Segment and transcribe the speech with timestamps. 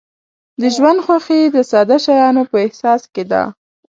[0.61, 3.43] د ژوند خوښي د ساده شیانو په احساس کې ده.